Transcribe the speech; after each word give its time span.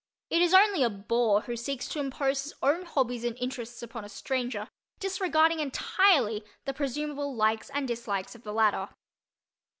It 0.31 0.41
is 0.41 0.51
only 0.51 0.81
a 0.81 0.89
"boor" 0.89 1.41
who 1.41 1.55
seeks 1.55 1.87
to 1.89 1.99
impose 1.99 2.41
his 2.45 2.53
own 2.63 2.85
hobbies 2.85 3.23
and 3.23 3.37
interests 3.37 3.83
upon 3.83 4.03
a 4.03 4.09
stranger, 4.09 4.67
disregarding 4.99 5.59
entirely 5.59 6.43
the 6.65 6.73
presumable 6.73 7.35
likes 7.35 7.69
and 7.69 7.87
dislikes 7.87 8.33
of 8.33 8.41
the 8.41 8.51
latter. 8.51 8.89